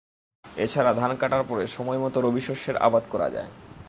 এ 0.45 0.65
ছাড়া 0.67 0.91
ধান 0.93 1.11
কাটার 1.15 1.43
পরে 1.49 1.63
সময়মতো 1.67 2.17
রবিশস্যের 2.21 2.77
আবাদ 2.77 3.03
করা 3.09 3.27
যায়। 3.29 3.49